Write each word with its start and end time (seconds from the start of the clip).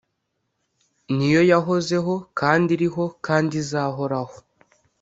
ni 1.15 1.27
yo 1.35 1.41
yahozeho 1.51 2.13
kandi 2.39 2.69
iriho 2.75 3.03
kandi 3.25 3.53
izahoraho.” 3.63 4.35